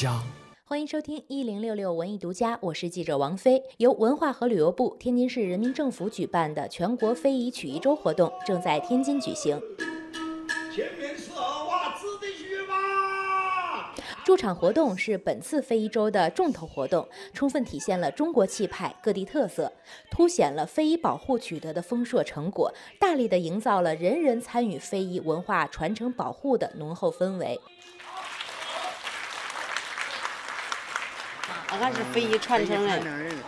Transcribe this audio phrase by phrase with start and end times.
[0.00, 0.18] 家。
[0.64, 3.62] 欢迎收听一零六六文艺独家，我是记者王菲。
[3.76, 9.60] 由文化和旅游部、天津市人民政府举办的全国非遗曲艺周活动正在天津举行。
[14.24, 19.70] 驻场活动是本次非遗周的重头活动，充分体现了中国气派、各地特色，
[20.10, 27.60] 凸显了非遗保护取得的丰硕成果，大力的营造了人人参与非遗文化传承保护的浓厚氛围。
[31.78, 33.00] 俺是非遗传承人，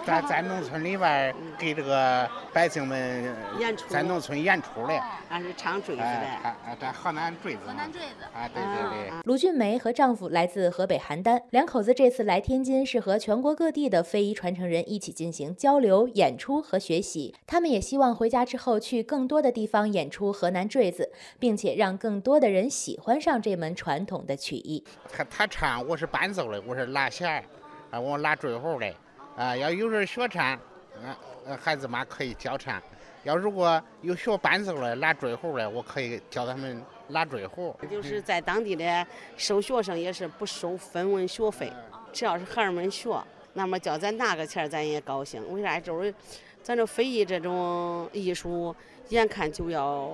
[0.07, 4.95] 在在农村里边给这个百姓们演出，在农村演出的。
[5.29, 7.61] 俺是唱坠子的，啊在河南坠子。
[7.67, 8.25] 河南坠子。
[8.33, 9.13] 啊，对对对。
[9.25, 17.35] 卢俊梅和丈夫来自河北邯郸，两口子这次来天津是和全国各地的非遗传承人一起进行交流、演出和学习。
[17.47, 21.11] 他们也希望回家之后去更多的地方演出河南坠子，
[21.41, 24.85] 并且让更多的人喜欢上这门传统的曲艺。
[25.11, 27.45] 他他唱，我是伴奏的，我是拉弦。
[27.93, 28.91] 啊，我拉坠胡的，
[29.37, 30.59] 啊，要有人学唱，
[31.05, 31.15] 啊，
[31.61, 32.81] 孩子们可以教唱；
[33.23, 37.77] 要如果有学伴奏的拉坠胡的，我可以教他们拉坠胡。
[37.91, 41.71] 就是在当地的收学生也是不收分文学费，
[42.15, 45.47] 只要是孩儿们学，那么交咱拿个钱咱也高兴。
[45.53, 45.79] 为啥？
[45.79, 46.15] 就是
[46.63, 48.75] 咱这非遗这种艺术，
[49.11, 50.11] 眼看就要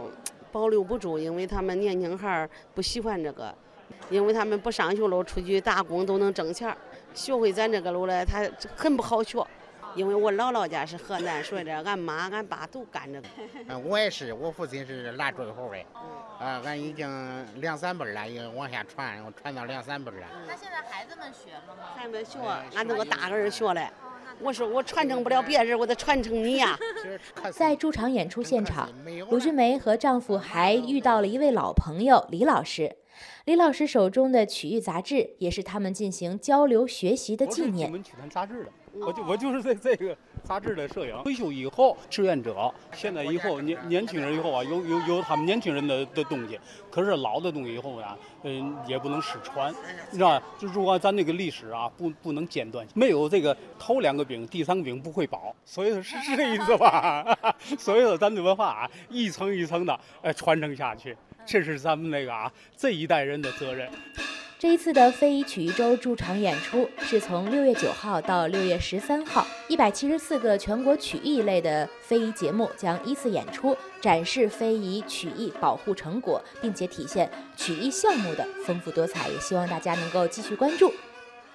[0.50, 3.54] 保留不住，因为他们年轻孩儿不喜欢这个，
[4.10, 6.76] 因为他们不上学了，出去打工都能挣钱。
[7.18, 9.44] 学会咱这个路嘞，他很不好学，
[9.96, 13.28] 因为我姥姥家是河南，所以这俺妈俺爸都干这个。
[13.68, 15.78] 嗯， 我也是，我父亲是拉坠胡的，
[16.38, 20.26] 啊，俺已经两三辈了，也往下传，我传到两三辈了。
[20.46, 21.88] 那现在孩子们学了吗？
[21.96, 22.38] 还没学，
[22.76, 23.90] 俺那个大个儿学嘞。
[24.40, 26.78] 我说我传承不了别人，我得传承你呀。
[27.50, 28.88] 在驻场演出现场，
[29.28, 32.94] 卢俊梅和丈夫还遇到了一位老朋友李老师。
[33.44, 37.88] 李老师手中的曲艺杂志，也是他们进行交流学习的纪念。
[37.88, 38.70] 我们曲坛杂志的，
[39.06, 41.22] 我就我就是在这个杂志的摄影。
[41.22, 46.58] 退休以后，志愿者，现在以后年年轻人以后啊，有有有他们年轻人的的东西，
[46.90, 48.06] 可是老的东西以后呢，
[48.42, 49.74] 嗯，也不能失传，
[50.10, 50.46] 你知道吧？
[50.58, 57.24] 就如果咱那个历史啊，不不能间断，没有这个头两个饼，第三个饼不会饱，所以说是是这意思吧？
[57.78, 61.16] 所以说咱的文化啊，一层一层的呃传承下去。
[61.48, 63.88] 这是咱们那个啊这一代人的责任。
[64.58, 79.28] 这一次的非遗曲艺周驻场演出是从六月九号到六月十三号，一百七十四个全国曲艺类的非遗节目将依次演出，展示非遗曲艺保护成果，并且体现曲艺项目的丰富多彩。
[79.28, 80.92] 也希望大家能够继续关注。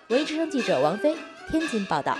[0.07, 1.13] 文艺之声记者王菲，
[1.51, 2.17] 天津报道。